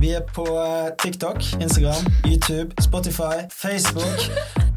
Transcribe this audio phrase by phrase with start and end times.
[0.00, 4.20] Vi er på eh, TikTok, Instagram, YouTube, Spotify, Facebook.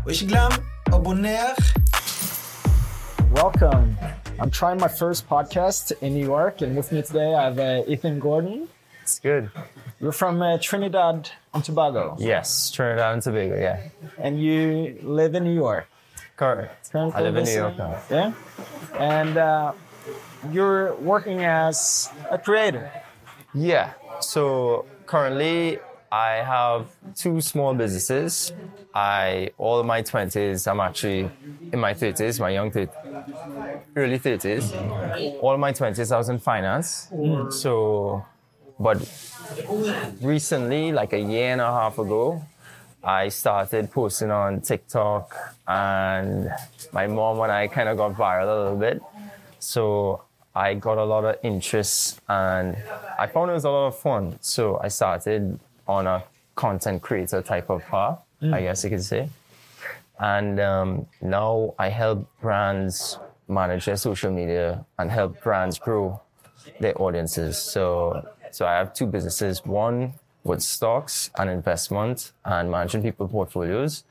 [0.06, 0.52] Og ikke glem
[0.94, 1.56] abonner.
[3.32, 3.98] Welcome.
[4.42, 7.92] I'm trying my first podcast in New York, and with me today I have uh,
[7.92, 8.68] Ethan Gordon.
[9.02, 9.50] It's good.
[10.02, 13.80] You're from uh, Trinidad and Tobago, Yes, Trinidad and Tobago, yeah.
[14.18, 15.88] and you live in New York.
[16.36, 16.92] Correct.
[16.92, 17.98] Currently I live in New York now.
[18.12, 18.34] Yeah,
[19.00, 19.72] and uh,
[20.52, 22.92] you're working as a creator.
[23.54, 23.94] Yeah.
[24.20, 25.78] So currently
[26.12, 26.82] I have
[27.16, 28.52] two small businesses.
[28.96, 31.30] I all of my twenties, I'm actually
[31.74, 32.90] in my thirties, my young 30s,
[33.96, 34.64] early thirties.
[35.44, 36.90] All my twenties I was in finance.
[37.62, 38.26] So
[38.86, 38.98] but
[40.34, 42.26] recently, like a year and a half ago,
[43.04, 45.26] I started posting on TikTok
[45.68, 46.52] and
[46.92, 48.98] my mom and I kind of got viral a little bit.
[49.60, 50.24] So
[50.56, 52.78] I got a lot of interest and
[53.18, 54.38] I found it was a lot of fun.
[54.42, 56.24] So I started on a
[56.56, 59.30] content creator type of path, I guess you could say.
[60.20, 66.22] And um, now I help brands manage their social media and help brands grow
[66.80, 67.58] their audiences.
[67.58, 69.66] So, so I have two businesses.
[69.66, 74.04] One with stocks and investment and managing people portfolios,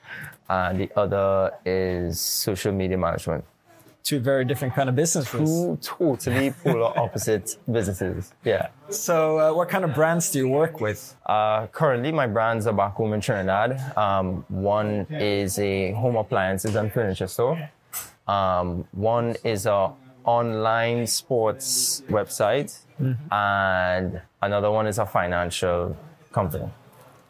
[0.48, 3.44] and the other is social media management.
[4.02, 5.48] Two very different kind of businesses.
[5.48, 8.32] Two totally polar opposite businesses.
[8.44, 8.68] Yeah.
[8.90, 11.14] So, uh, what kind of brands do you work with?
[11.24, 13.96] Uh, currently, my brands are back home in Trinidad.
[13.96, 17.70] Um, one is a home appliances and furniture store.
[18.26, 19.92] Um, one is a
[20.24, 22.76] online sports website,
[23.30, 25.96] and another one is a financial
[26.32, 26.68] company.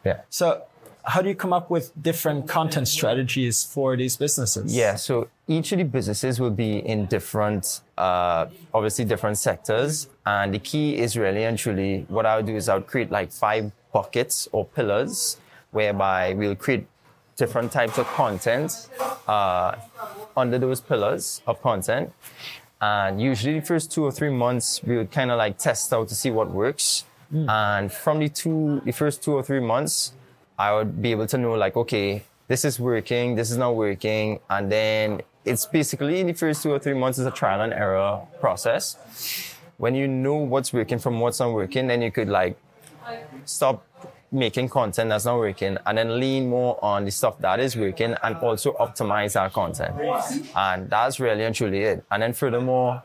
[0.05, 0.21] Yeah.
[0.29, 0.63] So,
[1.05, 4.75] how do you come up with different content strategies for these businesses?
[4.75, 10.07] Yeah, so each of the businesses will be in different, uh, obviously different sectors.
[10.25, 13.11] And the key is really and truly what I would do is I would create
[13.11, 15.37] like five buckets or pillars
[15.71, 16.87] whereby we'll create
[17.35, 18.87] different types of content
[19.27, 19.75] uh,
[20.37, 22.13] under those pillars of content.
[22.79, 26.07] And usually the first two or three months, we would kind of like test out
[26.09, 27.05] to see what works.
[27.35, 30.13] And from the two, the first two or three months,
[30.57, 34.39] I would be able to know like, okay, this is working, this is not working.
[34.49, 37.73] And then it's basically in the first two or three months is a trial and
[37.73, 38.97] error process.
[39.77, 42.57] When you know what's working from what's not working, then you could like
[43.45, 43.85] stop
[44.31, 48.15] making content that's not working and then lean more on the stuff that is working
[48.23, 49.95] and also optimize our content.
[50.55, 52.03] And that's really and truly it.
[52.09, 53.03] And then furthermore,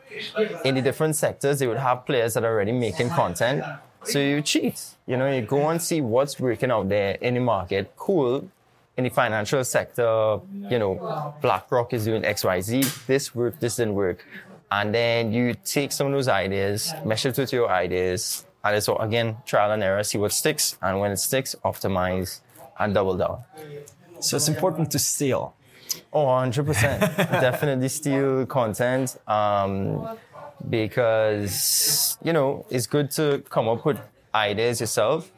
[0.65, 3.63] in the different sectors, they would have players that are already making content.
[4.03, 4.81] So you cheat.
[5.05, 7.93] You know, you go and see what's working out there in the market.
[7.97, 8.49] Cool.
[8.97, 10.39] In the financial sector,
[10.69, 13.05] you know, BlackRock is doing XYZ.
[13.05, 14.25] This worked, this didn't work.
[14.71, 18.87] And then you take some of those ideas, mesh it with your ideas, and it's
[18.87, 22.41] all, again trial and error, see what sticks, and when it sticks, optimize
[22.77, 23.39] and double down.
[24.19, 25.55] So, it's important to steal.
[26.11, 27.15] Oh, 100%.
[27.17, 30.17] Definitely steal content um,
[30.67, 33.99] because, you know, it's good to come up with
[34.33, 35.31] ideas yourself.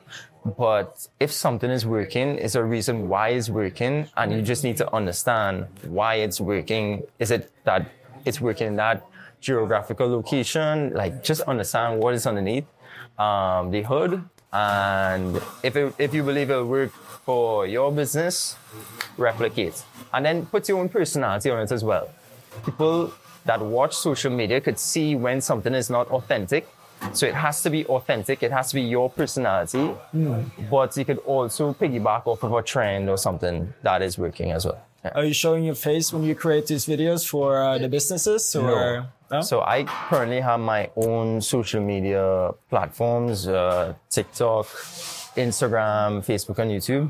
[0.43, 4.77] But if something is working, is a reason why it's working, and you just need
[4.77, 7.03] to understand why it's working.
[7.19, 7.91] Is it that
[8.25, 9.05] it's working in that
[9.39, 10.93] geographical location?
[10.93, 12.65] Like, just understand what is underneath
[13.19, 14.23] um, the hood.
[14.51, 18.55] And if, it, if you believe it'll work for your business,
[19.17, 19.83] replicate.
[20.11, 22.09] And then put your own personality on it as well.
[22.65, 23.13] People
[23.45, 26.67] that watch social media could see when something is not authentic.
[27.13, 29.91] So it has to be authentic, it has to be your personality,
[30.69, 34.65] but you could also piggyback off of a trend or something that is working as
[34.65, 34.79] well.
[35.03, 35.11] Yeah.
[35.15, 38.55] Are you showing your face when you create these videos for uh, the businesses?
[38.55, 39.41] Or no?
[39.41, 44.67] So I currently have my own social media platforms, uh, TikTok,
[45.35, 47.09] Instagram, Facebook, and YouTube.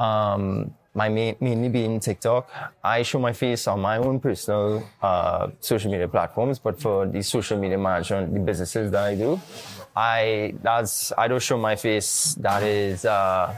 [0.00, 2.42] Um, my main, mainly being TikTok.
[2.82, 4.66] I show my face on my own personal
[5.00, 9.40] uh, social media platforms, but for the social media management, the businesses that I do,
[9.96, 12.10] I that's I don't show my face.
[12.46, 13.04] That is.
[13.04, 13.54] Uh,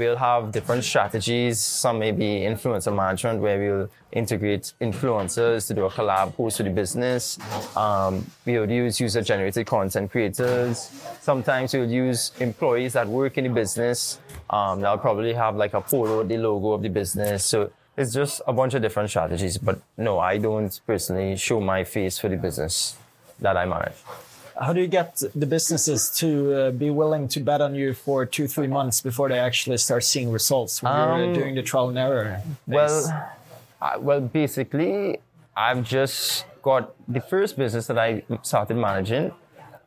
[0.00, 1.60] we'll have different strategies.
[1.60, 6.68] Some may be influencer management where we'll integrate influencers to do a collab post with
[6.68, 7.38] the business.
[7.76, 8.12] Um,
[8.46, 10.76] we'll use user generated content creators.
[11.20, 14.18] Sometimes we'll use employees that work in the business.
[14.50, 17.44] Um, they'll probably have like a photo, of the logo of the business.
[17.44, 19.58] So it's just a bunch of different strategies.
[19.58, 22.96] But no, I don't personally show my face for the business
[23.38, 23.94] that I manage.
[24.60, 28.26] How do you get the businesses to uh, be willing to bet on you for
[28.26, 31.62] two, three months before they actually start seeing results when you're Um, uh, doing the
[31.62, 32.42] trial and error?
[32.66, 33.30] Well,
[33.80, 35.20] uh, well, basically,
[35.56, 39.32] I've just got the first business that I started managing.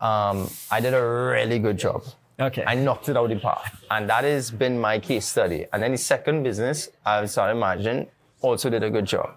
[0.02, 2.04] Um, I did a really good job.
[2.40, 2.64] Okay.
[2.66, 3.64] I knocked it out of the park.
[3.92, 5.66] And that has been my case study.
[5.72, 8.08] And then the second business, I started managing,
[8.42, 9.36] also did a good job.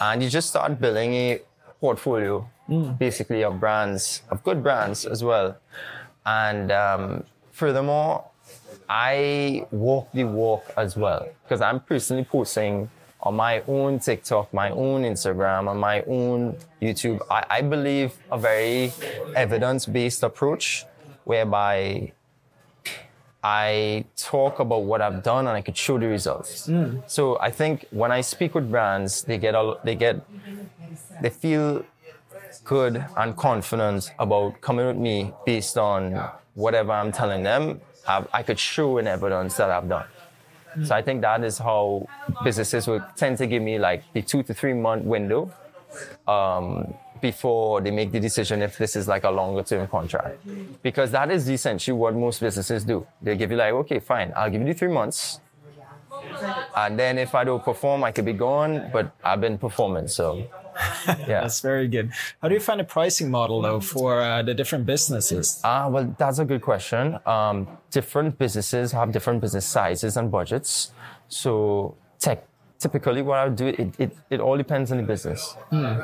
[0.00, 1.40] And you just start building a
[1.80, 2.48] portfolio,
[2.98, 5.56] basically, of brands, of good brands as well.
[6.24, 8.24] And um, furthermore,
[8.88, 12.90] I walk the walk as well because I'm personally posting
[13.22, 17.20] on my own TikTok, my own Instagram, on my own YouTube.
[17.30, 18.92] I, I believe a very
[19.36, 20.86] evidence based approach
[21.24, 22.12] whereby
[23.42, 26.68] I talk about what I've done and I could show the results.
[27.06, 30.16] So I think when I speak with brands, they get a, they get
[31.22, 31.84] they feel
[32.64, 36.02] good and confident about coming with me based on
[36.54, 37.80] whatever I'm telling them.
[38.06, 40.06] I, I could show in evidence that I've done.
[40.84, 42.06] So I think that is how
[42.44, 45.50] businesses will tend to give me like the two to three month window
[46.28, 50.38] um, before they make the decision if this is like a longer term contract.
[50.82, 53.06] Because that is essentially what most businesses do.
[53.22, 55.40] They give you like, okay, fine, I'll give you three months.
[56.76, 60.08] And then if I don't perform, I could be gone, but I've been performing.
[60.08, 60.46] So
[61.06, 61.42] yeah.
[61.42, 62.12] That's very good.
[62.40, 65.60] How do you find a pricing model though for uh, the different businesses?
[65.64, 67.18] Ah, well, that's a good question.
[67.26, 70.92] Um, different businesses have different business sizes and budgets.
[71.28, 72.46] So, tech,
[72.80, 75.54] typically, what I would do, it, it, it all depends on the business.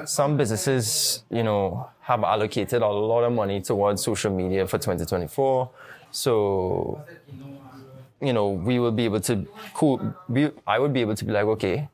[0.05, 5.69] Some businesses, you know, have allocated a lot of money towards social media for 2024.
[6.13, 7.03] So,
[8.21, 11.33] you know, we will be able to, cool, we, I would be able to be
[11.33, 11.89] like, okay,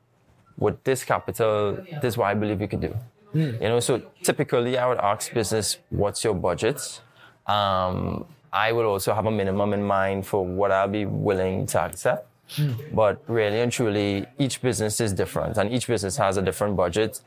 [0.58, 2.94] with this capital, this is what I believe we could do.
[3.34, 7.00] You know, so typically I would ask business, what's your budget?
[7.46, 11.81] Um, I would also have a minimum in mind for what I'll be willing to
[11.81, 12.26] accept.
[12.93, 17.21] But really and truly, each business is different and each business has a different budget.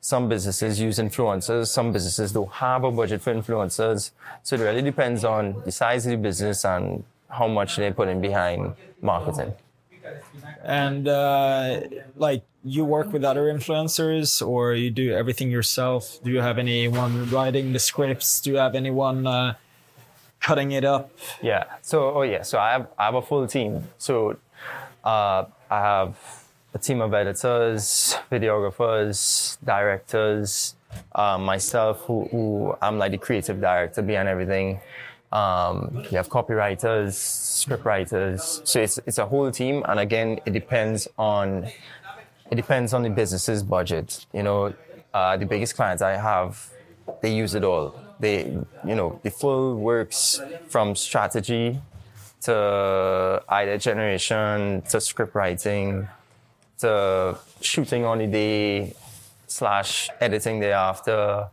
[0.00, 4.10] Some businesses use influencers, some businesses don't have a budget for influencers.
[4.42, 8.08] So it really depends on the size of the business and how much they put
[8.08, 9.54] in behind marketing.
[10.62, 11.80] And uh,
[12.16, 16.18] like you work with other influencers or you do everything yourself?
[16.24, 18.40] Do you have anyone writing the scripts?
[18.40, 19.54] Do you have anyone uh,
[20.40, 21.10] cutting it up?
[21.42, 21.64] Yeah.
[21.82, 22.42] So, oh yeah.
[22.42, 23.84] So I have I have a full team.
[23.98, 24.36] So
[25.04, 26.16] uh, I have
[26.72, 30.74] a team of editors, videographers, directors,
[31.14, 34.80] um, myself, who, who I'm like the creative director behind everything.
[35.30, 38.62] Um, you have copywriters, script writers.
[38.64, 41.66] So it's it's a whole team, and again, it depends on
[42.50, 44.26] it depends on the business's budget.
[44.32, 44.74] You know,
[45.12, 46.70] uh, the biggest clients I have,
[47.20, 48.00] they use it all.
[48.20, 48.44] They,
[48.86, 51.80] you know, the full works from strategy
[52.44, 56.08] to idea generation to script writing
[56.78, 58.94] to shooting on the day
[59.46, 61.48] slash editing thereafter.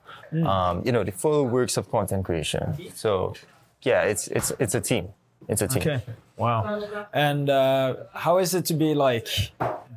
[0.46, 2.78] Um, you know, the full works of content creation.
[2.96, 3.36] So,
[3.82, 5.10] yeah, it's it's it's a team.
[5.48, 5.82] It's a team.
[5.82, 6.02] Okay.
[6.38, 7.06] Wow.
[7.14, 9.28] And uh, how is it to be like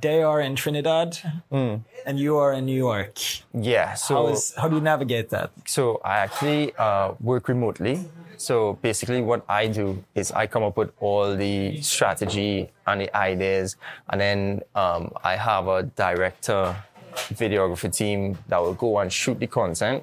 [0.02, 1.18] they are in Trinidad
[1.50, 3.18] and you are in New York?
[3.54, 3.94] Yeah.
[3.94, 5.50] So How is how do you navigate that?
[5.66, 8.04] So I actually uh, work remotely.
[8.36, 13.16] So basically, what I do is I come up with all the strategy and the
[13.16, 13.76] ideas,
[14.10, 16.76] and then um, I have a director,
[17.14, 20.02] videography team that will go and shoot the content,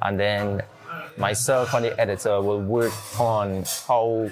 [0.00, 0.62] and then
[1.18, 4.30] myself and the editor will work on how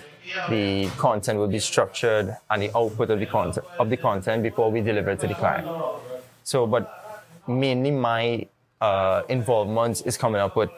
[0.48, 4.70] the content will be structured and the output of the content of the content before
[4.70, 5.66] we deliver it to the client.
[6.44, 8.46] So, but mainly my
[8.80, 10.70] uh, involvement is coming up with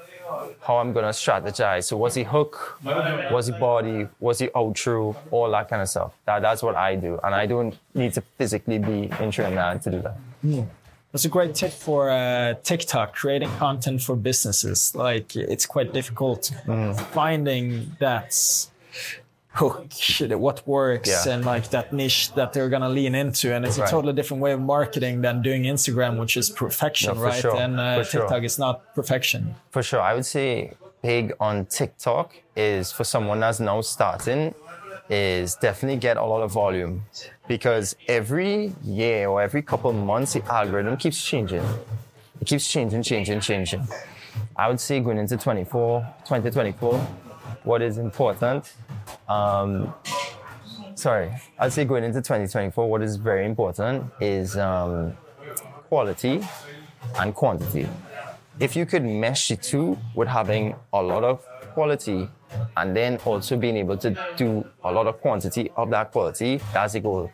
[0.61, 1.85] how I'm gonna strategize.
[1.85, 2.79] So, what's the hook?
[3.31, 4.09] What's the body?
[4.19, 5.17] What's the outro?
[5.31, 6.13] All that kind of stuff.
[6.27, 9.91] That, that's what I do, and I don't need to physically be in Trinidad to
[9.91, 10.17] do that.
[11.13, 14.95] That's a great tip for uh, TikTok, creating content for businesses.
[14.97, 16.51] Like it's quite difficult
[17.13, 18.35] finding that
[19.55, 19.87] hook,
[20.47, 21.33] what works, Yeah.
[21.33, 23.55] and like that niche that they're gonna lean into.
[23.55, 27.23] And it's a totally different way of marketing than doing Instagram, which is perfection, No,
[27.23, 27.41] right?
[27.41, 27.57] sure.
[27.57, 28.21] And uh, For sure.
[28.23, 29.55] TikTok is not perfection.
[29.71, 34.55] For sure, I would say big on TikTok is for someone that's now starting
[35.11, 37.05] is definitely get a lot of volume
[37.47, 41.63] because every year or every couple of months the algorithm keeps changing.
[42.41, 43.87] It keeps changing, changing, changing.
[44.57, 47.07] I would say going into 24, 2024,
[47.65, 48.75] what is important,
[49.29, 49.93] um,
[50.95, 55.17] sorry, I'd say going into 2024, what is very important is um,
[55.89, 56.47] quality
[57.19, 57.89] and quantity.
[58.61, 62.29] If you could mesh the two with having a lot of quality
[62.77, 66.95] and then also being able to do a lot of quantity of that quality, that's
[66.95, 67.31] the goal.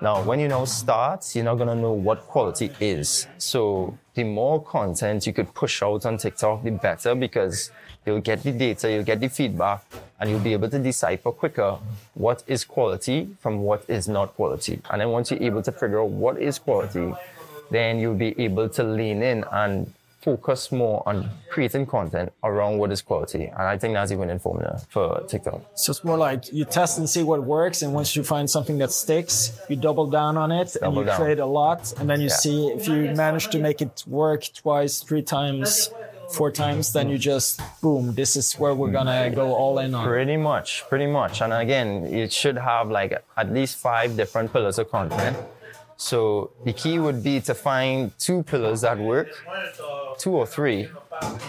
[0.00, 3.26] Now, when you now start, you're not gonna know what quality is.
[3.38, 7.70] So the more content you could push out on TikTok, the better because
[8.06, 9.84] you'll get the data, you'll get the feedback,
[10.20, 11.78] and you'll be able to decipher quicker
[12.14, 14.80] what is quality from what is not quality.
[14.90, 17.12] And then once you're able to figure out what is quality,
[17.70, 19.92] then you'll be able to lean in and
[20.24, 23.44] focus more on creating content around what is quality.
[23.44, 25.60] And I think that's the winning formula for TikTok.
[25.74, 28.78] So it's more like you test and see what works, and once you find something
[28.78, 31.16] that sticks, you double down on it Double and you down.
[31.20, 32.44] create a lot, and then you Yeah.
[32.44, 35.90] see if you manage to make it work twice, three times,
[36.38, 40.04] four times, then you just boom, this is where we're gonna go all in on.
[40.06, 41.42] Pretty much, pretty much.
[41.42, 45.36] And again, it should have like at least five different pillars of content.
[45.96, 49.28] So the key would be to find two pillars that work,
[50.18, 50.88] two or three,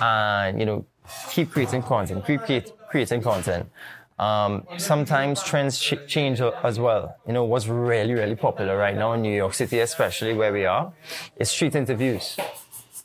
[0.02, 0.86] and you know,
[1.30, 3.70] keep creating content, keep create, creating content.
[4.18, 7.18] Um, sometimes trends ch- change as well.
[7.28, 10.66] You know, what's really, really popular right now in New York City, especially where we
[10.66, 10.94] are,
[11.36, 12.38] is street interviews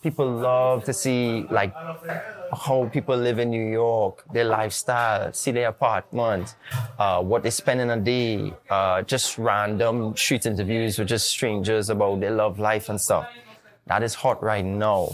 [0.02, 1.74] people love to see like
[2.66, 6.54] how people live in New York, their lifestyle, see their apartment,
[6.98, 11.90] uh, what they spend in a day, uh, just random street interviews with just strangers
[11.90, 13.28] about their love life and stuff.
[13.86, 15.10] That is hot right now.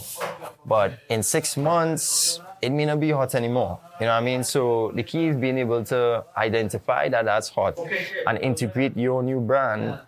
[0.64, 3.81] But in six months, it may not be hot anymore.
[4.00, 4.45] You know what I mean?
[4.45, 7.78] So the key is being able to identify that that's hot
[8.26, 9.99] and integrate your new brand,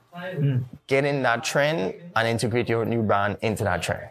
[0.86, 4.08] get in that trend and integrate your new brand into that trend.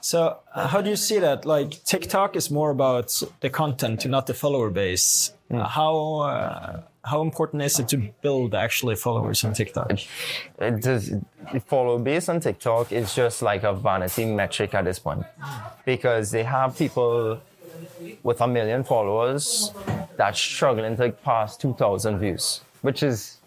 [0.00, 1.44] So uh, how do you see that?
[1.44, 5.32] Like TikTok is more about the content, not the follower base.
[5.50, 9.92] Uh, how uh, how important is it to build actually followers on TikTok?
[10.58, 11.12] it does
[11.52, 15.24] the follow base on TikTok is just like a vanity metric at this point
[15.84, 17.40] because they have people
[18.22, 19.72] with a million followers
[20.16, 23.38] that's struggling to pass 2,000 views, which is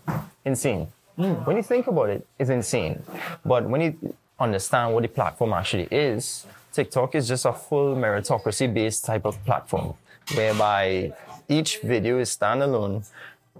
[0.45, 0.87] insane.
[1.15, 3.03] When you think about it, it's insane.
[3.45, 8.73] But when you understand what the platform actually is, TikTok is just a full meritocracy
[8.73, 9.93] based type of platform
[10.35, 11.13] whereby
[11.47, 13.05] each video is standalone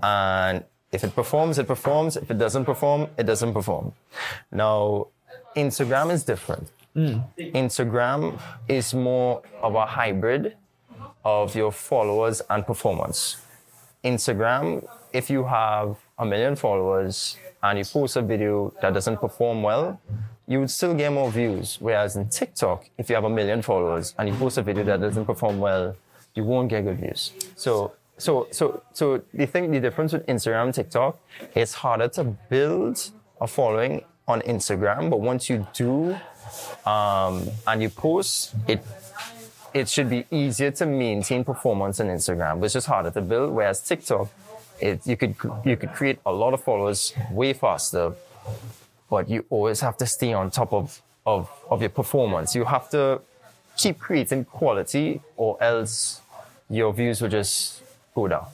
[0.02, 2.18] and if it performs, it performs.
[2.18, 3.94] If it doesn't perform, it doesn't perform.
[4.52, 5.08] Now,
[5.56, 6.70] Instagram is different.
[6.94, 7.20] Hmm.
[7.38, 10.56] Instagram is more of a hybrid
[11.26, 13.38] of your followers and performance.
[14.04, 19.64] Instagram, if you have a million followers and you post a video that doesn't perform
[19.64, 20.00] well,
[20.48, 21.78] you would still get more views.
[21.80, 25.02] Whereas in TikTok, if you have a million followers and you post a video that
[25.02, 25.96] doesn't perform well,
[26.36, 27.32] you won't get good views.
[27.56, 31.20] So, so, so, so the thing, the difference with Instagram and TikTok,
[31.56, 36.16] it's harder to build a following on Instagram, but once you do,
[36.86, 38.84] um, and you post, it
[39.74, 43.52] it should be easier to maintain performance on Instagram, but it's just harder to build.
[43.52, 44.30] Whereas TikTok,
[44.80, 45.36] it, you could
[45.66, 48.14] you could create a lot of followers way faster,
[49.14, 50.86] but you always have to stay on top of
[51.34, 51.42] of,
[51.74, 52.50] of your performance.
[52.60, 53.04] You have to
[53.82, 56.22] keep creating quality, or else
[56.80, 57.82] your views will just
[58.16, 58.48] go down.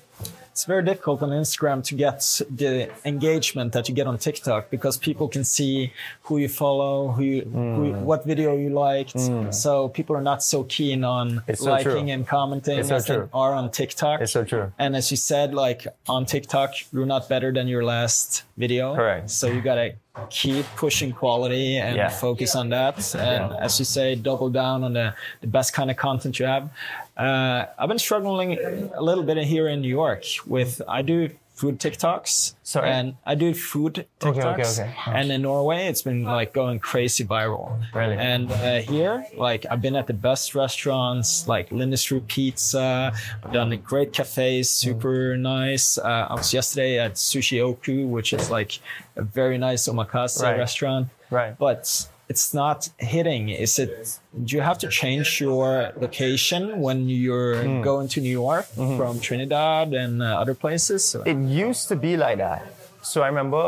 [0.59, 2.19] It's very difficult on Instagram to get
[2.63, 2.73] the
[3.05, 7.41] engagement that you get on TikTok because people can see who you follow, who, you,
[7.43, 8.01] who you- mm.
[8.09, 9.15] what video you liked.
[9.15, 9.53] Mm.
[9.53, 12.13] So people are not so keen on so liking true.
[12.15, 13.29] and commenting It's so as they true.
[13.33, 14.19] are on TikTok.
[14.19, 14.65] It's so true.
[14.77, 18.95] And as you said, like on TikTok, you're not better than your last video.
[18.95, 19.29] Correct.
[19.29, 19.93] So you gotta
[20.29, 22.09] keep pushing quality and Yeah.
[22.09, 23.15] focus on that.
[23.15, 26.69] And as you say, double down on the, the best kind of content you have.
[27.17, 28.57] Uh, I've been struggling
[28.95, 32.55] a little bit here in New York with I do food TikToks.
[32.63, 32.89] Sorry?
[32.89, 34.27] And I do food TikToks.
[34.29, 34.93] Okay, okay, okay.
[35.19, 37.65] And in Norway, it's been like going crazy viral.
[37.93, 38.15] Really?
[38.15, 43.11] And uh, here, like I've been at the best restaurants, like L'Industrie Pizza.
[43.43, 45.97] I've done the great cafes, super nice.
[45.97, 48.79] Uh, I was yesterday at Sushi Oku, which is like
[49.15, 50.57] a very nice omakase Right.
[50.57, 51.07] restaurant.
[51.29, 51.57] Right.
[51.57, 53.49] But it's not hitting.
[53.49, 54.19] Is it?
[54.45, 57.81] Do you have to change your location when you're Hmm.
[57.81, 58.97] going to New York Mm-hmm.
[58.97, 61.15] from Trinidad and uh, other places?
[61.25, 62.61] It used to be like that.
[63.01, 63.63] So I remember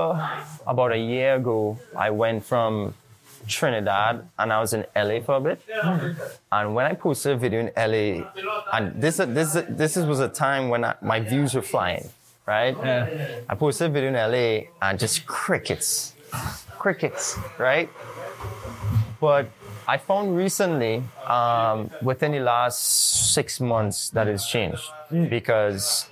[0.68, 2.94] about a year ago, I went from
[3.48, 5.60] Trinidad and I was in LA for a bit.
[6.52, 8.28] And when I posted a video in LA,
[8.76, 12.06] and this this this was a time when I, my views were flying,
[12.46, 12.76] right?
[12.78, 13.08] Yeah.
[13.50, 16.14] I posted a video in LA and just crickets,
[16.78, 17.90] crickets, right?
[19.20, 19.48] But
[19.88, 24.84] I found recently, um, within the last six months, that it's changed
[25.30, 26.08] because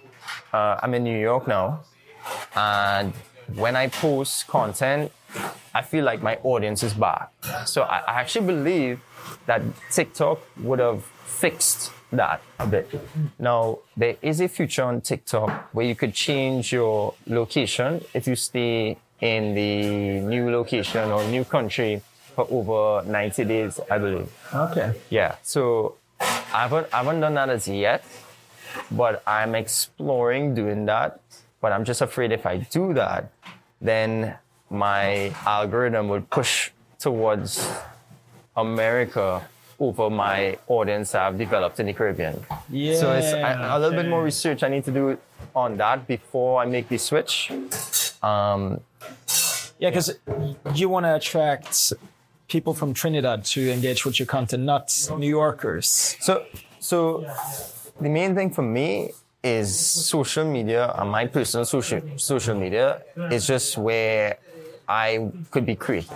[0.53, 1.81] uh, I'm in New York now,
[2.55, 3.13] and
[3.55, 5.11] when I post content,
[5.73, 7.31] I feel like my audience is back.
[7.65, 9.01] So I, I actually believe
[9.45, 12.89] that TikTok would have fixed that a bit.
[13.37, 18.35] Now there is a feature on TikTok where you could change your location if you
[18.35, 22.01] stay in the new location or new country
[22.39, 24.31] for over 90 days, I believe.
[24.53, 24.93] Okay.
[25.09, 25.35] Yeah.
[25.43, 28.03] So I haven't, I haven't done that as yet.
[28.91, 31.19] but I'm exploring doing that.
[31.61, 33.31] But I'm just afraid if I do that,
[33.81, 34.35] then
[34.69, 37.67] my algorithm would push towards
[38.55, 39.41] America
[39.79, 42.45] over my audience I've developed in the Caribbean.
[42.69, 42.95] Yeah.
[42.99, 45.17] So it's a, a little bit more research I need to do
[45.55, 47.51] on that before I make the switch.
[48.23, 48.79] Um,
[49.79, 50.11] Yeah, because
[50.75, 51.93] you want to attract
[52.49, 56.17] people from Trinidad to engage with your content, not New Yorkers.
[56.19, 56.45] So,
[56.79, 57.25] so
[58.01, 63.01] the main thing for me is social media and my personal social social media
[63.31, 64.37] is just where
[64.87, 66.11] I could be creative.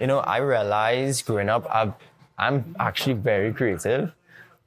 [0.00, 1.94] You know, I realized growing up, I've,
[2.38, 4.12] I'm actually very creative,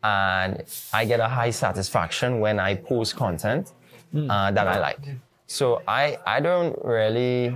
[0.04, 3.74] and I get a high satisfaction when I post content
[4.16, 5.00] uh, that I like.
[5.46, 7.56] So I I don't really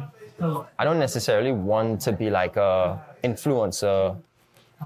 [0.77, 4.18] I don't necessarily want to be like a influencer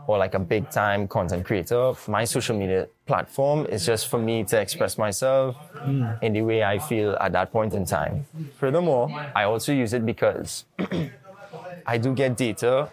[0.06, 1.94] or like a big time content creator.
[2.08, 6.06] My social media platform is just for me to express myself hmm.
[6.22, 8.26] in the way I feel at that point in time.
[8.60, 10.66] Furthermore, I also use it because
[11.88, 12.90] I do get data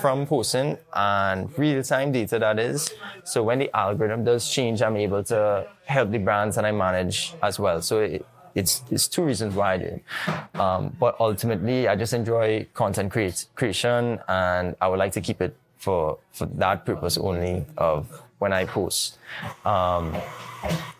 [0.00, 2.94] from posting and real time data that is.
[3.24, 7.34] So when the algorithm does change, I'm able to help the brands that I manage
[7.42, 7.82] as well.
[7.82, 8.24] So it,
[8.56, 10.58] it's, it's two reasons why I do it.
[10.58, 15.40] Um, but ultimately, I just enjoy content create, creation and I would like to keep
[15.40, 19.18] it for, for that purpose only of when I post.
[19.64, 20.16] Um,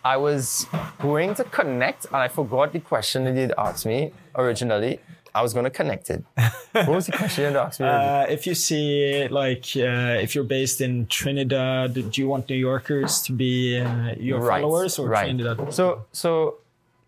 [0.04, 0.66] I was
[1.00, 5.00] going to connect and I forgot the question that you'd asked me originally.
[5.34, 6.24] I was going to connect it.
[6.72, 7.86] What was the question you'd asked me?
[7.96, 12.56] Uh, if you see, like, uh, if you're based in Trinidad, do you want New
[12.56, 15.24] Yorkers to be uh, your right, followers or right.
[15.24, 15.72] Trinidad?
[15.72, 16.58] So, so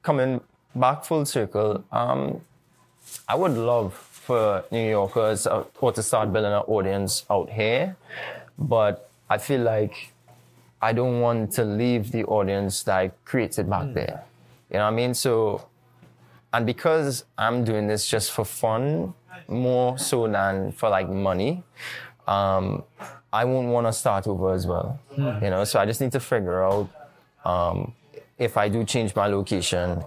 [0.08, 0.40] coming
[0.74, 2.40] back full circle, um,
[3.28, 7.94] I would love for New Yorkers uh, or to start building an audience out here,
[8.58, 10.14] but I feel like
[10.80, 14.24] I don't want to leave the audience that I created back there.
[14.70, 15.12] You know what I mean?
[15.12, 15.68] So,
[16.54, 19.12] and because I'm doing this just for fun,
[19.46, 21.62] more so than for like money,
[22.26, 22.82] um,
[23.30, 24.98] I won't want to start over as well.
[25.42, 26.88] You know, so I just need to figure out
[27.44, 27.92] um,
[28.38, 30.04] if I do change my location,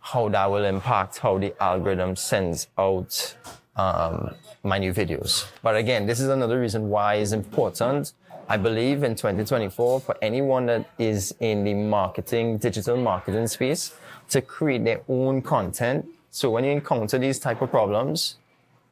[0.00, 3.34] how that will impact how the algorithm sends out
[3.76, 5.46] um, my new videos.
[5.62, 8.12] But again, this is another reason why it's important.
[8.46, 13.94] I believe in 2024 for anyone that is in the marketing, digital marketing space
[14.28, 16.06] to create their own content.
[16.30, 18.36] So when you encounter these type of problems,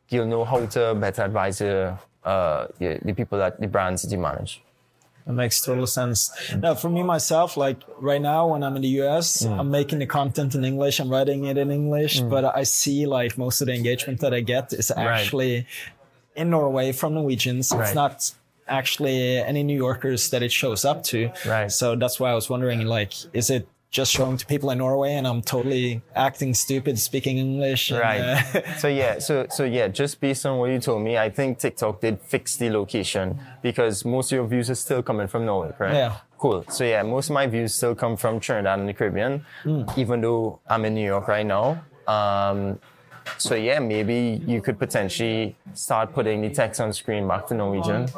[0.09, 4.19] you'll know how to better advise your, uh, the people that the brands that you
[4.19, 4.63] manage.
[5.27, 6.31] That makes total sense.
[6.57, 9.59] Now, for me myself, like right now when I'm in the US, Mm.
[9.59, 13.39] I'm making the content in English, I'm writing it in English, but I see like
[13.39, 15.67] most of the engagement that I get is actually
[16.35, 17.73] in Norway from Norwegians.
[17.73, 18.33] It's not
[18.69, 21.31] actually any New Yorkers that it shows up to.
[21.47, 21.71] Right.
[21.71, 25.13] So that's why I was wondering, like, is it just showing to people in Norway
[25.15, 27.91] and I'm totally acting stupid speaking English?
[27.91, 28.21] and, Right.
[28.21, 31.59] uh, so yeah, so so yeah, just based on what you told me, I think
[31.61, 35.71] TikTok did fix the location because most of your views are still coming from Norway,
[35.79, 35.95] correct?
[35.95, 36.17] Yeah.
[36.39, 36.65] Cool.
[36.71, 39.45] So yeah, most of my views still come from Trinidad and the Caribbean,
[39.97, 41.85] even though I'm in New York right now.
[42.09, 42.81] Um,
[43.39, 48.09] so yeah, maybe you could potentially start putting the text on screen back to Norwegian.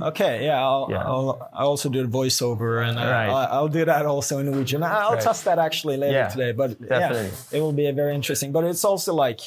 [0.00, 1.04] Okay, yeah, I'll, Yeah.
[1.04, 3.28] I'll I also do the voiceover, and uh, Right.
[3.28, 4.82] I'll, I'll do that also in Norwegian.
[4.82, 5.20] I'll Right.
[5.22, 7.28] test that actually later Yeah, today, but definitely.
[7.52, 8.52] yeah, it will be a very interesting.
[8.52, 9.40] But it's also like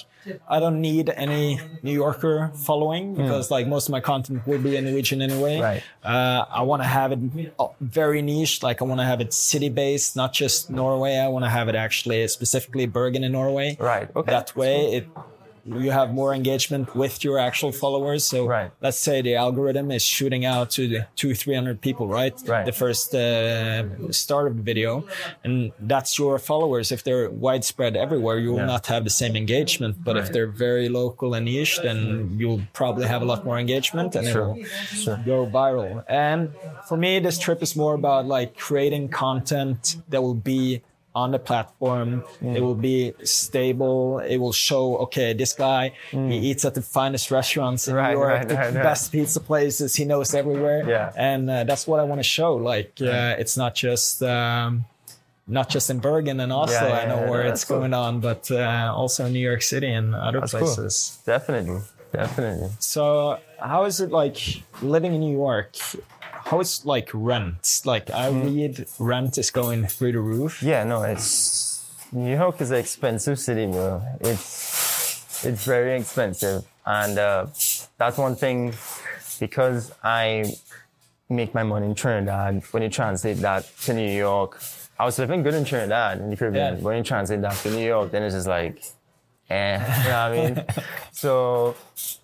[0.49, 4.75] I don't need any New Yorker following because like most of my content will be
[4.75, 5.57] in Norwegian anyway.
[5.57, 5.63] Hmm.
[5.63, 5.83] Right.
[6.03, 7.19] Uh, I want to have it
[7.79, 8.63] very niche.
[8.63, 11.17] Like I want to have it city based, not just Norway.
[11.17, 13.77] I want to have it actually specifically Bergen in Norway.
[13.79, 14.31] Right, okay.
[14.31, 15.04] That way it
[15.65, 18.23] you have more engagement with your actual followers.
[18.23, 18.69] So Right.
[18.81, 22.33] let's say the algorithm is shooting out to the two, 300 people, right?
[22.47, 22.65] Right.
[22.65, 25.05] The first uh, start of the video.
[25.43, 26.91] And that's your followers.
[26.91, 28.65] If they're widespread everywhere, you will Yeah.
[28.75, 30.03] not have the same engagement.
[30.03, 34.15] But if they're very local and niche, then you'll probably have a lot more engagement
[34.15, 34.55] and Sure.
[34.55, 36.03] it will go viral.
[36.07, 36.49] And
[36.87, 40.81] for me, this trip is more about like creating content that will be
[41.15, 42.23] on the platform.
[42.41, 44.19] It will be stable.
[44.19, 47.97] It will show, okay, this guy, he eats at the finest restaurants in Mm.
[47.97, 49.95] Right, New York, right, the right, best pizza places.
[49.95, 50.83] He knows everywhere.
[50.87, 51.11] Yeah.
[51.15, 52.55] And uh, that's what I want to show.
[52.55, 54.85] Like, uh, it's not just, um,
[55.47, 57.77] not just in Bergen and Oslo, Yeah, yeah, I know yeah, where it's cool.
[57.79, 60.61] going on, but uh, also in New York City and other That's cool.
[60.61, 61.19] places.
[61.25, 62.69] Definitely, definitely.
[62.79, 64.37] So how is it like
[64.81, 65.71] living in New York?
[66.45, 67.81] How is like rent?
[67.85, 70.61] Like I read rent is going through the roof.
[70.61, 74.01] Yeah, no, it's New York is an expensive city, bro.
[74.21, 77.47] It's it's very expensive, and uh,
[77.97, 78.73] that's one thing
[79.39, 80.53] because I
[81.29, 82.63] make my money in Trinidad.
[82.71, 84.61] When you translate that to New York,
[84.99, 86.77] I was living good in Trinidad in the Caribbean.
[86.77, 86.81] Yeah.
[86.81, 88.81] When you translate that to New York, then it's just like,
[89.49, 90.65] eh, you know what I mean?
[91.11, 91.75] so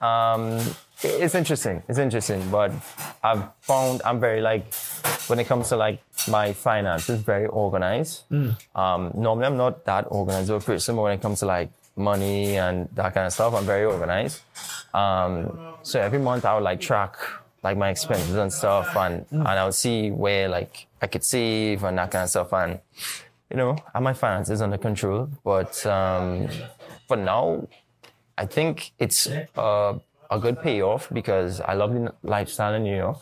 [0.02, 0.60] um,
[1.04, 1.82] it's interesting.
[1.88, 2.72] It's interesting, but
[3.24, 4.74] I've found I'm very like
[5.28, 8.24] when it comes to like my finances, very organized.
[8.76, 11.72] Um, normally, I'm not that organized of a person, but when it comes to like
[11.96, 14.42] money and that kind of stuff, I'm very organized.
[14.94, 17.18] Um, so every month I would like track
[17.64, 21.84] like my expenses and stuff, and and I would see where like I could save
[21.84, 22.80] and that kind of stuff, and
[23.50, 25.30] you know, I have my finances under control.
[25.44, 26.48] But um,
[27.12, 27.68] for now,
[28.38, 30.00] I think it's uh,
[30.32, 33.20] a good payoff because I love the lifestyle in New York.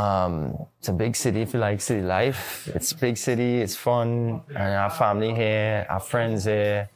[0.00, 0.34] Um,
[0.78, 2.68] it's a big city if you like city life.
[2.76, 6.88] It's a big city, it's fun, and have family here, have friends here.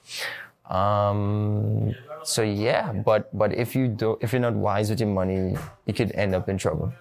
[0.70, 5.56] Um, so yeah, but but if you do, if you're not wise with your money,
[5.86, 6.92] you could end up in trouble.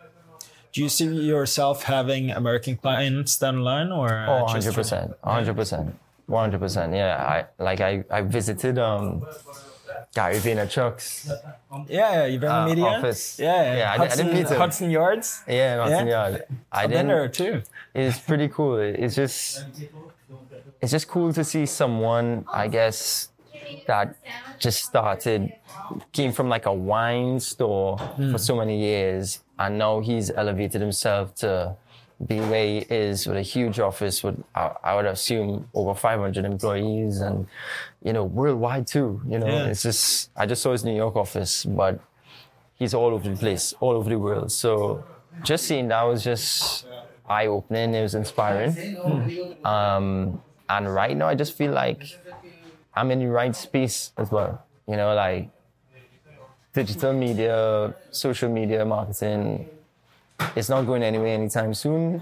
[0.74, 5.08] Do you see yourself having American clients down the line, or Oh, just- 100 percent,
[5.22, 5.56] 100
[6.28, 6.94] percent, 100 percent.
[6.94, 9.26] Yeah, I like I I visited um
[10.16, 11.32] Gary Vaynerchuk's
[11.88, 12.86] Yeah, you've been in Uh, media.
[12.86, 13.40] office.
[13.40, 14.58] Yeah, Yeah, I I Hudson, didn't meet him.
[14.60, 15.44] Hudson Yards.
[15.48, 16.14] yeah, Hudson Yeah?
[16.14, 16.44] Yard.
[16.72, 17.08] I I've didn't.
[17.08, 17.62] there too.
[17.94, 18.78] It's pretty cool.
[18.78, 19.66] It's just
[20.82, 23.30] it's just cool to see someone, I guess,
[23.88, 24.16] that
[24.60, 25.52] just started
[26.12, 27.98] came from like a wine store
[28.32, 31.76] for so many years and now he's elevated himself to
[32.30, 37.48] he is with a huge office with I, I would assume over 500 employees and
[38.04, 39.66] you know worldwide too you know Yeah.
[39.68, 42.00] it's just I just saw his New York office but
[42.76, 44.52] he's all over the place, all over the world.
[44.52, 45.06] So
[45.44, 46.86] just seeing that was just
[47.30, 47.94] eye opening.
[47.94, 48.76] It was inspiring.
[49.64, 52.04] Um, and right now, I just feel like
[52.94, 54.66] I'm in the right space as well.
[54.88, 55.50] You know, like
[56.74, 59.70] digital media, social media marketing.
[60.56, 62.22] It's not going anywhere anytime soon.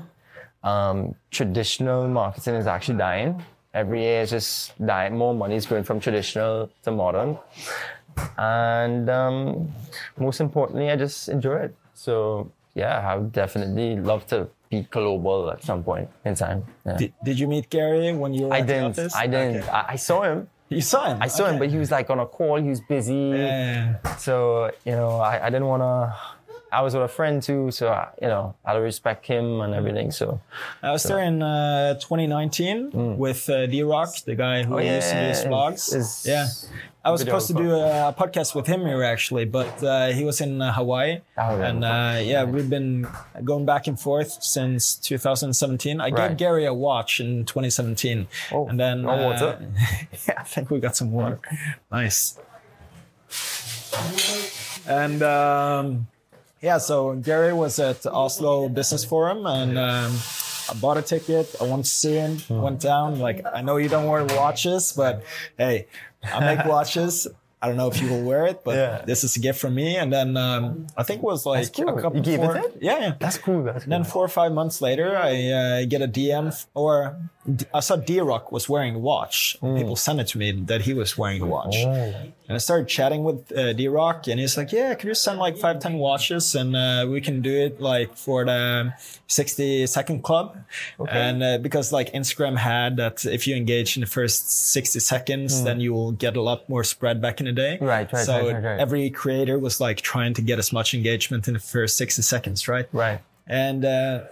[0.64, 3.44] Um, traditional marketing is actually dying.
[3.74, 5.18] Every year it's just dying.
[5.18, 7.38] More money is going from traditional to modern.
[8.38, 9.72] And um,
[10.18, 11.76] most importantly, I just enjoy it.
[11.94, 16.66] So yeah, I would definitely love to be global at some point in time.
[16.86, 16.98] Yeah.
[16.98, 18.92] Did, did you meet Gary when you were I didn't.
[18.92, 19.16] office?
[19.16, 19.58] I didn't.
[19.64, 19.70] Okay.
[19.70, 20.48] I, I saw him.
[20.70, 21.18] You saw him.
[21.22, 22.56] I saw him, but he was like on a call.
[22.56, 23.34] He was busy.
[23.36, 24.16] Yeah.
[24.16, 26.16] So you know, I, I didn't want to.
[26.72, 30.12] I was with a friend too, so I, you know, I respect him and everything.
[30.12, 30.40] So
[30.82, 34.90] I was there in uh, 2019 with uh, D Rock, the guy who Mm.
[34.90, 35.50] Oh, used to do his yeah.
[35.50, 35.94] vlogs.
[35.94, 36.48] His yeah.
[37.04, 40.40] I was supposed to do a podcast with him here actually, but uh, he was
[40.40, 41.20] in uh, Hawaii.
[41.38, 41.68] Oh, yeah.
[41.68, 43.08] And uh, yeah, we've been
[43.44, 46.00] going back and forth since 2017.
[46.00, 48.28] I gave Gary a watch in 2017.
[48.52, 49.58] Oh, and then no water?
[50.28, 51.40] yeah, I think we got some water.
[51.92, 52.38] Nice.
[54.88, 56.08] And um,
[56.62, 60.16] yeah, so Gary was at Oslo Business Forum, and um,
[60.70, 61.56] I bought a ticket.
[61.60, 62.38] I went to see him.
[62.40, 62.62] Hmm.
[62.62, 63.20] Went down.
[63.20, 65.24] Like I know you don't wear watches, but
[65.58, 65.88] hey,
[66.24, 67.28] I make watches.
[67.64, 69.04] I don't know if you will wear it, but Yeah.
[69.06, 69.96] this is a gift from me.
[69.96, 71.90] And then um, I think it was like cool.
[71.90, 72.18] a couple.
[72.18, 72.78] You gave it four- it?
[72.82, 73.14] Yeah, yeah.
[73.20, 73.62] that's cool.
[73.62, 77.18] That's And then four or five months later, I uh, get a DM, f- or
[77.72, 79.58] I saw D Rock was wearing a watch.
[79.62, 81.76] People sent it to me that he was wearing a watch.
[82.52, 85.40] And I started chatting with uh, D Rock, and he's like, "Yeah, can you send
[85.40, 88.92] like five, ten watches, and uh, we can do it like for the
[89.28, 90.58] sixty second club."
[91.08, 95.64] And uh, because like Instagram had that, if you engage in the first sixty seconds,
[95.64, 97.78] then you will get a lot more spread back in the day.
[97.80, 98.80] Right, right, So right, right, right.
[98.82, 102.68] every creator was like trying to get as much engagement in the first sixty seconds,
[102.68, 102.90] right?
[102.92, 103.22] right.
[103.48, 104.24] And uh,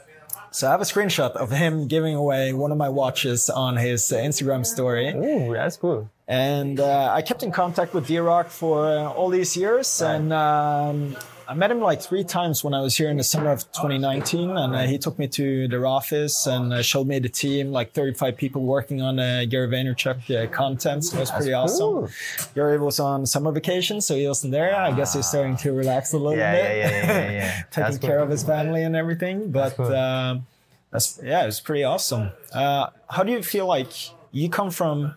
[0.51, 4.11] so I have a screenshot of him giving away one of my watches on his
[4.11, 5.09] uh, Instagram story.
[5.09, 6.09] Ooh, that's cool.
[6.27, 10.01] And uh, I kept in contact with D-Rock for uh, all these years.
[10.01, 11.17] And um,
[11.49, 14.55] I met him like three times when I was here in the summer of 2019.
[14.55, 17.91] And uh, he took me to their office and uh, showed me the team, like
[17.93, 21.05] 35 people working on uh, Gary Vaynerchuk uh, content.
[21.05, 21.79] So it was pretty awesome.
[21.79, 22.09] cool.
[22.53, 24.75] Gary was on summer vacation, so he wasn't there.
[24.75, 26.77] I guess he's starting to relax a little Yeah, bit.
[26.77, 27.61] yeah, yeah, yeah.
[27.71, 28.25] Taking That's care cool.
[28.25, 29.49] of his family and everything.
[29.51, 30.45] But um,
[30.91, 32.29] that's yeah, it was pretty awesome.
[32.53, 33.91] Uh, how do you feel like
[34.31, 35.15] you come from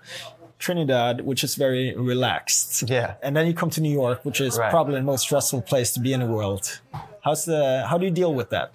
[0.66, 3.14] Trinidad, which is very relaxed, Yeah.
[3.20, 4.70] and then you come to New York, which is Right.
[4.70, 6.80] probably the most stressful place to be in the world.
[7.24, 8.70] How's the how do you deal with that?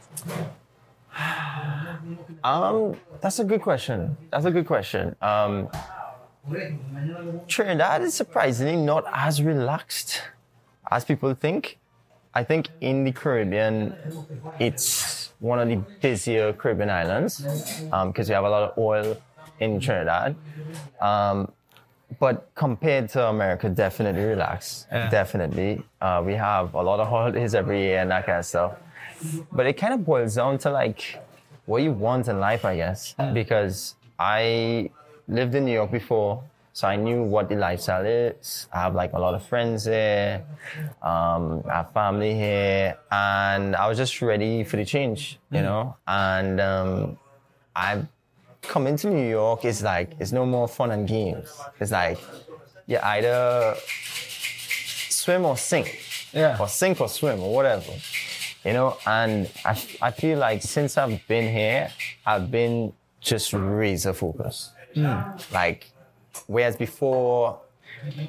[2.44, 4.18] Um, that's a good question.
[4.32, 5.16] That's a good question.
[5.22, 5.70] Um,
[7.48, 10.22] Trinidad is surprisingly not as relaxed
[10.92, 11.80] as people think.
[12.34, 13.96] I think in the Caribbean,
[14.60, 17.34] it's one of the busier Caribbean islands
[18.08, 19.18] because we have a lot of oil
[19.60, 20.36] in Trinidad.
[21.02, 21.52] Um,
[22.20, 24.88] but compared to America, definitely relaxed.
[24.92, 25.10] Yeah.
[25.10, 25.84] Definitely.
[26.02, 28.74] Uh, we have a lot of holidays every year and that kind of stuff.
[29.52, 31.20] But it kind of boils down to like
[31.66, 33.14] what you want in life, I guess.
[33.34, 34.90] Because I
[35.28, 36.44] lived in New York before,
[36.74, 38.68] so I knew what the lifestyle is.
[38.72, 40.46] I have like a lot of friends there,
[41.02, 45.96] um, I have family here, and I was just ready for the change, you know.
[46.08, 47.18] And um,
[47.76, 48.04] I
[48.68, 51.50] coming to New York is like it's no more fun and games.
[51.80, 52.20] It's like
[52.86, 53.76] you either
[55.10, 56.00] swim or sink,
[56.34, 56.58] Yeah.
[56.60, 57.92] or sink or swim or whatever,
[58.64, 58.98] you know.
[59.06, 61.92] And I, I feel like since I've been here,
[62.26, 64.72] I've been just razor focused.
[64.94, 65.22] Hmm.
[65.54, 65.92] Like,
[66.48, 67.60] whereas before,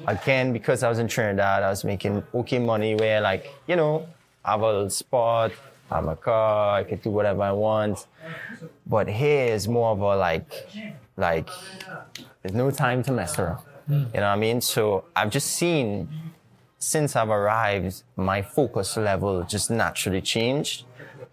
[0.07, 4.07] again, because I was in Trinidad, I was making okay money where, like, you know,
[4.43, 5.51] I have a spot,
[5.89, 8.07] have a car, I can do whatever I want.
[8.85, 10.51] But here is more of a like,
[11.17, 11.49] like,
[12.41, 13.63] there's no time to mess around.
[13.87, 13.93] Hmm.
[13.93, 14.61] You know what I mean?
[14.61, 16.07] So I've just seen
[16.79, 20.85] since I've arrived, my focus level just naturally changed.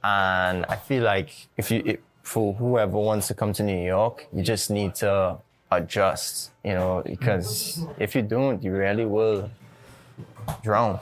[0.03, 4.27] And I feel like if you, if, for whoever wants to come to New York,
[4.33, 5.39] you just need to
[5.71, 9.51] adjust, you know, because if you don't, you really will
[10.63, 11.01] drown.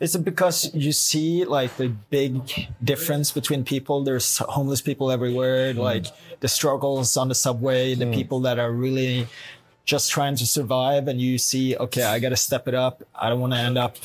[0.00, 4.02] Is it because you see like the big difference between people?
[4.02, 5.78] There's homeless people everywhere, hmm.
[5.78, 6.06] like
[6.40, 8.12] the struggles on the subway, the hmm.
[8.12, 9.28] people that are really
[9.84, 13.02] just trying to survive, and you see, okay, I got to step it up.
[13.14, 13.96] I don't want to end up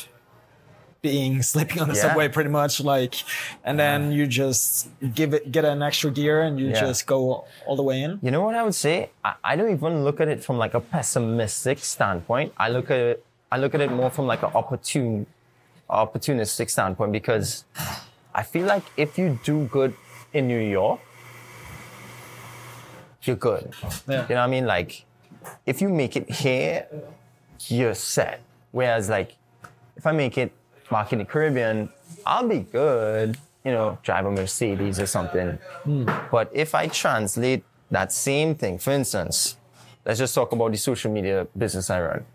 [1.02, 2.02] being sleeping on the Yeah.
[2.02, 3.16] subway pretty much like
[3.64, 6.80] and then you just give it get an extra gear and you Yeah.
[6.80, 9.12] just go all the way in You know what I would say?
[9.24, 12.54] I, I don't even look at it from like a pessimistic standpoint.
[12.58, 15.26] I look at it, I look at it more from like an opportune,
[15.90, 17.64] opportunistic standpoint because
[18.36, 19.94] I feel like if you do good
[20.34, 21.00] in New York,
[23.24, 23.74] you're good.
[24.08, 24.24] Yeah.
[24.30, 24.66] You know what I mean?
[24.66, 25.06] Like,
[25.66, 26.88] if you make it here,
[27.68, 28.42] you're set.
[28.72, 29.36] Whereas, like,
[29.96, 30.52] if I make it
[30.90, 31.90] back in the Caribbean,
[32.26, 35.58] I'll be good, you know, drive a Mercedes or something.
[35.84, 36.10] Hmm.
[36.32, 39.58] But if I translate that same thing, for instance,
[40.06, 42.26] let's just talk about the social media business I run.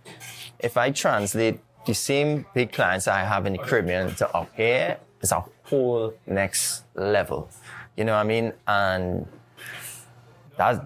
[0.62, 4.98] If I translate the same big clients I have in the Caribbean to up here,
[5.20, 7.48] it's a whole next level.
[7.96, 8.52] You know what I mean?
[8.66, 9.26] And
[10.56, 10.84] that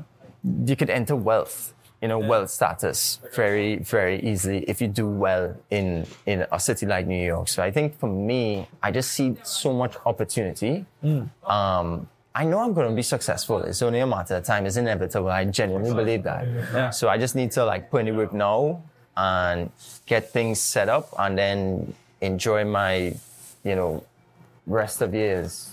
[0.67, 5.55] you could enter wealth, you know, wealth status very, very easily if you do well
[5.71, 7.49] in in a city like New York.
[7.49, 10.87] So I think for me, I just see so much opportunity.
[11.45, 13.63] Um, I know I'm going to be successful.
[13.63, 14.67] It's only a matter of time.
[14.67, 15.31] It's inevitable.
[15.31, 16.47] I genuinely believe that.
[16.47, 16.91] Yeah.
[16.91, 18.83] So I just need to like put in the work now
[19.17, 19.71] and
[20.07, 23.15] get things set up, and then enjoy my,
[23.65, 24.05] you know,
[24.67, 25.71] rest of years.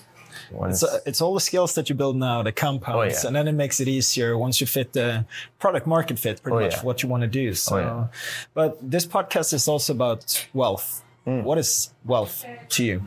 [0.51, 3.27] Once, So it's all the skills that you build now, the compounds, Oh, yeah.
[3.27, 5.25] and then it makes it easier once you fit the
[5.59, 6.81] product market fit, pretty Oh, much yeah.
[6.83, 7.53] what you want to do.
[7.53, 8.07] So, yeah.
[8.53, 11.03] but this podcast is also about wealth.
[11.25, 11.43] Mm.
[11.43, 13.03] What is wealth to you?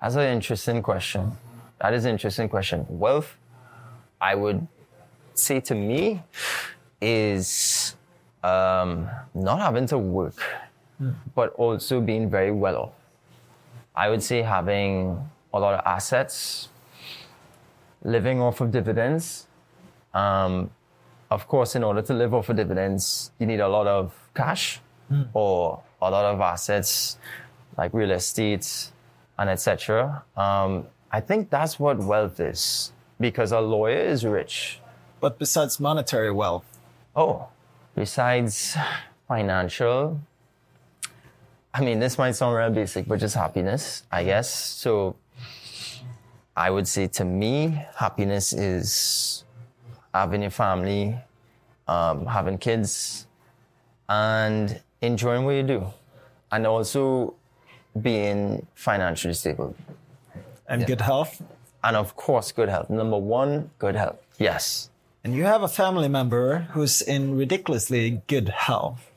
[0.00, 1.32] That's an interesting question.
[1.80, 2.86] That is an interesting question.
[2.88, 3.36] Wealth,
[4.20, 4.66] I would
[5.34, 6.22] say to me,
[7.00, 7.96] is
[8.42, 10.40] um, not having to work,
[11.34, 12.92] but also being very well off.
[13.94, 16.68] I would say having a lot of assets,
[18.02, 19.46] living off of dividends.
[20.14, 20.70] Um,
[21.30, 24.80] of course, in order to live off of dividends, you need a lot of cash
[25.32, 27.18] or a lot of assets
[27.76, 28.90] like real estate
[29.38, 30.22] and etc.
[30.36, 34.80] Um, I think that's what wealth is because a lawyer is rich.
[35.20, 36.77] But besides monetary wealth,
[37.16, 37.48] Oh,
[37.94, 38.76] besides
[39.26, 40.20] financial,
[41.74, 44.52] I mean, this might sound real basic, but just happiness, I guess.
[44.52, 45.16] So
[46.56, 49.44] I would say to me, happiness is
[50.12, 51.18] having a family,
[51.86, 53.26] um, having kids,
[54.08, 55.86] and enjoying what you do.
[56.50, 57.34] And also
[58.00, 59.74] being financially stable.
[60.66, 61.42] and good health.
[61.84, 62.90] And of course, good health.
[62.90, 64.18] Number one, good health.
[64.38, 64.90] Yes.
[65.24, 69.10] And you have a family member who's in ridiculously good health.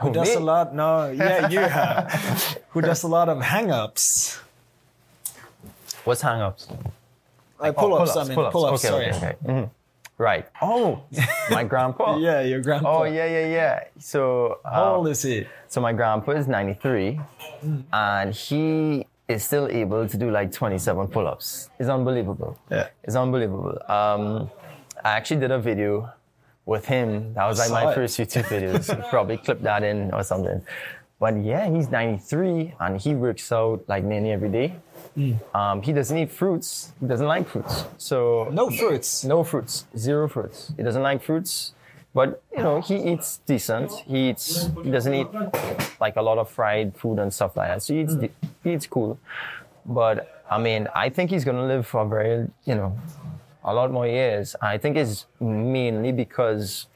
[0.00, 0.34] Who Who, does me?
[0.34, 0.74] a lot?
[0.74, 2.58] No, yeah, you have.
[2.70, 4.38] who does a lot of hang-ups.
[6.04, 6.68] What's hang ups?
[7.58, 9.06] Uh, pull-ups, I mean, pull-ups, Okay, sorry.
[9.10, 9.36] okay, okay.
[9.44, 9.70] Mhm.
[10.18, 10.46] Right.
[10.62, 11.02] Oh,
[11.50, 12.16] my grandpa.
[12.26, 13.00] Yeah, your grandpa.
[13.00, 13.84] Oh, yeah, yeah, yeah.
[13.98, 15.46] So, How uh, old is he?
[15.68, 17.20] so my grandpa is 93
[17.92, 21.70] and he is still able to do like 27 pull ups.
[21.80, 22.56] It's unbelievable.
[22.70, 22.88] Yeah.
[23.02, 23.76] It's unbelievable.
[23.90, 24.48] Um,
[25.06, 26.10] I actually did a video
[26.72, 27.34] with him.
[27.34, 28.84] That was like my first YouTube videos.
[29.10, 30.60] Probably clip that in or something.
[31.18, 34.68] But yeah, he's 93 and he works out like nearly every day.
[35.14, 35.32] Hmm.
[35.54, 36.92] Um, he doesn't eat fruits.
[37.00, 37.84] He doesn't like fruits.
[37.98, 39.24] So No fruits.
[39.24, 40.72] no fruits, zero fruits.
[40.76, 41.72] He doesn't like fruits,
[42.12, 43.92] but you know he eats decent.
[44.12, 44.68] He eats.
[44.84, 45.28] He doesn't eat
[46.00, 47.82] like a lot of fried food and stuff like that.
[47.82, 48.14] So he eats.
[48.22, 49.18] de- He eats cool,
[49.86, 50.16] but
[50.50, 52.90] I mean, I think he's gonna live for a very, you know,
[53.66, 54.56] a lot more years.
[54.62, 56.86] I think it's mainly because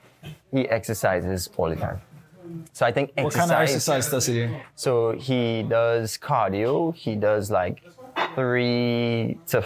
[0.53, 2.01] he exercises all the time.
[2.73, 4.57] So I think What kind of exercise does he do?
[4.75, 6.95] So he does cardio.
[6.95, 7.83] He does like
[8.35, 9.65] three to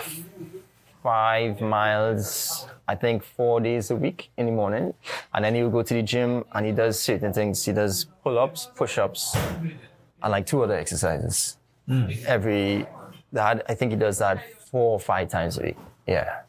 [1.03, 4.95] five miles, I think four days a week in the morning.
[5.33, 7.65] And then he'll go to the gym and he does certain things.
[7.65, 11.59] He does pull ups, push ups, and like two other exercises.
[11.87, 12.07] Hmm.
[12.27, 12.87] Every,
[13.33, 15.77] that, I think he does that four or five times a week.
[16.07, 16.41] Yeah.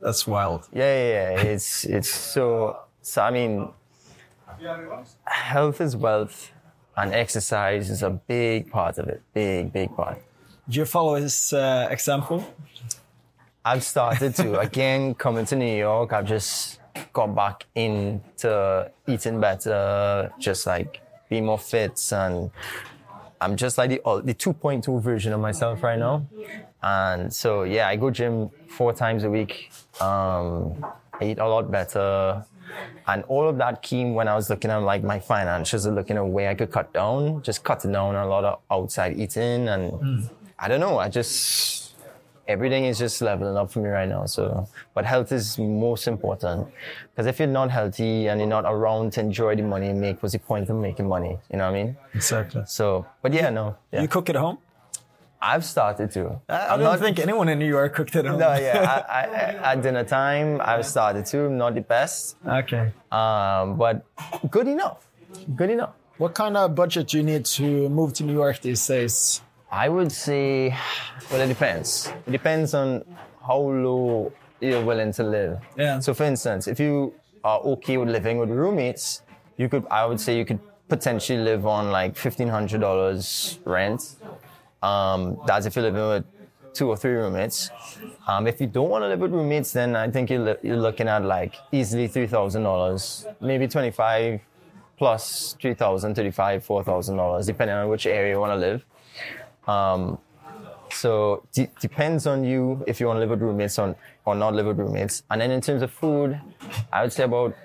[0.00, 0.68] That's wild.
[0.72, 1.40] Yeah, yeah, yeah.
[1.42, 3.68] It's, it's so, so I mean,
[5.24, 6.52] health is wealth
[6.96, 9.22] and exercise is a big part of it.
[9.34, 10.22] Big, big part.
[10.68, 12.44] Do you follow his uh, example?
[13.64, 16.12] I've started to again coming to New York.
[16.12, 16.80] I've just
[17.12, 22.50] got back into eating better, just like be more fit, and
[23.40, 26.26] I'm just like the the 2.2 version of myself right now.
[26.86, 29.52] And so yeah, I go gym four times a week.
[30.00, 30.84] Um,
[31.20, 32.44] I eat a lot better.
[33.06, 36.16] And all of that came when I was looking at like my finances and looking
[36.16, 39.68] at where I could cut down, just cutting down a lot of outside eating.
[39.68, 41.94] And I don't know, I just,
[42.46, 44.26] everything is just leveling up for me right now.
[44.26, 46.68] So, but health is most important
[47.10, 50.22] because if you're not healthy and you're not around to enjoy the money you make,
[50.22, 51.34] what's the point of making money?
[51.50, 51.96] You know what I mean?
[52.14, 52.62] Exactly.
[52.66, 54.02] So, but yeah, no, yeah.
[54.02, 54.58] You cook at home?
[55.40, 56.40] I've started to.
[56.48, 58.38] I, I don't not- think anyone in New York cooked at home.
[58.38, 61.48] No, yeah, I, I, at dinner time, I've started to.
[61.50, 62.92] Not the best, okay.
[63.12, 64.04] um, but
[64.50, 65.06] good enough.
[65.54, 65.94] Good enough.
[66.18, 69.42] What kind of budget do you need to move to New York these days?
[69.70, 70.74] I would say,
[71.30, 72.10] well, it depends.
[72.26, 73.04] It depends on
[73.46, 75.58] how low you're willing to live.
[75.76, 75.98] Yeah.
[76.00, 77.12] So, for instance, if you
[77.44, 79.22] are okay with living with roommates,
[79.58, 84.16] you could, I would say, you could potentially live on like fifteen hundred dollars rent.
[84.82, 86.24] Um, that's if you're living with
[86.74, 87.70] two or three roommates.
[88.26, 90.76] Um, if you don't want to live with roommates, then I think you're, li- you're
[90.76, 94.40] looking at like easily three thousand dollars, maybe twenty five
[94.98, 98.56] plus three thousand, thirty five, four thousand dollars, depending on which area you want to
[98.56, 98.84] live.
[99.66, 100.18] Um,
[100.92, 104.54] so de- depends on you if you want to live with roommates or, or not
[104.54, 105.22] live with roommates.
[105.30, 106.38] And then in terms of food,
[106.92, 107.56] I would say about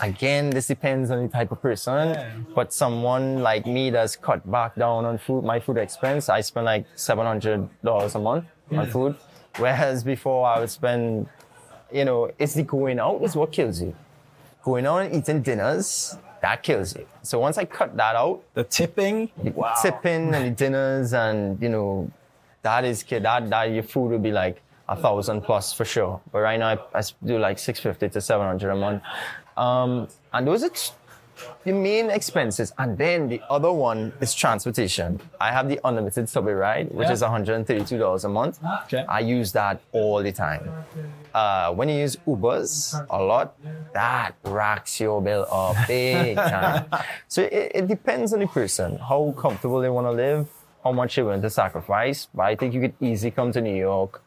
[0.00, 2.16] again this depends on the type of person.
[2.54, 6.66] But someone like me that's cut back down on food, my food expense, I spend
[6.66, 9.16] like seven hundred dollars a month on food,
[9.58, 11.26] whereas before I would spend,
[11.92, 13.94] you know, it's the going out is what kills you.
[14.62, 17.06] Going out and eating dinners that kills you.
[17.22, 19.30] So once I cut that out, The tipping?
[19.42, 19.52] the
[19.82, 22.10] tipping and the dinners and you know
[22.62, 26.20] that is kid that that your food would be like a thousand plus for sure
[26.32, 29.02] but right now I do like 650 to 700 a month
[29.56, 30.92] um and those are t-
[31.64, 35.18] the main expenses and then the other one is transportation.
[35.40, 37.12] I have the unlimited subway ride which Yeah.
[37.14, 38.60] is 132 dollars a month.
[38.84, 39.04] Okay.
[39.08, 40.70] i use that all the time.
[41.34, 43.54] Uh, when you use ubers a lot
[43.94, 46.84] that racks your bill up big time.
[47.28, 50.48] So it, it depends on the person how comfortable they want to live
[50.84, 52.28] how much they're willing to sacrifice.
[52.34, 54.22] But i think you could easily come to new york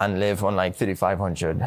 [0.00, 1.62] and live on like 3500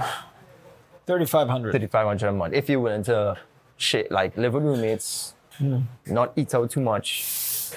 [1.07, 1.71] 3,500.
[1.71, 3.37] 3500 a month if you're willing to
[3.77, 5.79] shit like live with roommates hmm.
[6.05, 7.71] not eat out too much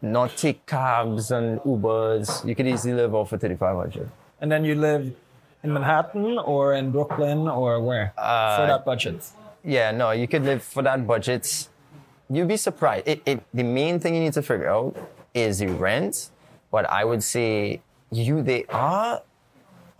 [0.00, 4.74] not take cabs and ubers you could easily live off for 3500 And then you
[4.74, 5.14] live
[5.62, 8.12] in Manhattan or in Brooklyn or where?
[8.18, 9.22] Uh, for that budget.
[9.62, 11.68] yeah no you could live for that budget
[12.30, 14.96] you'd be surprised it, it, the main thing you need to figure out
[15.34, 16.30] is the rent
[16.70, 17.80] but i would say
[18.10, 19.22] you they are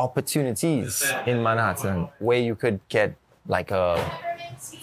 [0.07, 0.93] opportunities
[1.27, 3.15] in manhattan where you could get
[3.47, 3.97] like a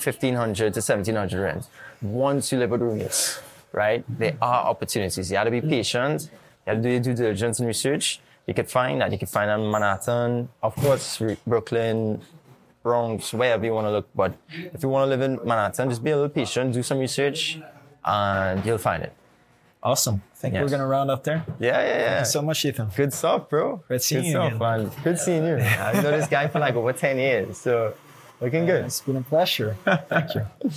[0.04, 1.68] 1500 to 1700 rent.
[2.02, 3.40] Once you live with roommates
[3.72, 4.04] right?
[4.10, 5.30] There are opportunities.
[5.32, 6.30] You have to be patient.
[6.66, 8.20] You have to do your due diligence and research.
[8.48, 9.12] You could find that.
[9.12, 10.50] You could find that in manhattan.
[10.64, 12.22] Of course brooklyn
[12.82, 14.08] Bronx, wherever you want to look.
[14.16, 14.34] But
[14.74, 17.60] if you want to live in Manhattan, just be a little patient, do some research,
[18.06, 19.14] and you'll find it.
[19.82, 20.22] Awesome.
[20.36, 20.64] think Yes.
[20.64, 21.46] we're going to round up there.
[21.60, 22.24] Yeah, yeah, yeah.
[22.24, 22.90] So much, Ethan.
[22.96, 23.82] Good stuff, bro.
[23.88, 24.92] Great seeing Good you stuff, man.
[25.04, 25.56] Good seeing you.
[25.58, 27.94] I've known this guy for like over 10 years, so
[28.42, 28.86] looking good.
[28.86, 29.78] It's been a pleasure.
[30.10, 30.46] Thank you.